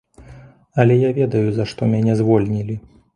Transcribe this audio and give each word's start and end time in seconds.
Але 0.83 0.95
я 1.01 1.11
ведаю, 1.19 1.43
за 1.57 1.67
што 1.73 1.81
мяне 1.93 2.17
звольнілі. 2.23 2.79